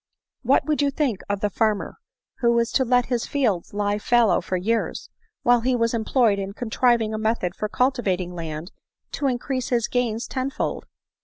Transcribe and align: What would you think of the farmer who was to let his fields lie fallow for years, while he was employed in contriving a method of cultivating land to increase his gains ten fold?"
What 0.41 0.65
would 0.65 0.81
you 0.81 0.89
think 0.89 1.21
of 1.29 1.41
the 1.41 1.49
farmer 1.51 1.97
who 2.39 2.53
was 2.53 2.71
to 2.71 2.83
let 2.83 3.05
his 3.05 3.27
fields 3.27 3.71
lie 3.71 3.99
fallow 3.99 4.41
for 4.41 4.57
years, 4.57 5.11
while 5.43 5.61
he 5.61 5.75
was 5.75 5.93
employed 5.93 6.39
in 6.39 6.53
contriving 6.53 7.13
a 7.13 7.19
method 7.19 7.53
of 7.61 7.71
cultivating 7.71 8.33
land 8.33 8.71
to 9.11 9.27
increase 9.27 9.69
his 9.69 9.87
gains 9.87 10.25
ten 10.25 10.49
fold?" 10.49 10.87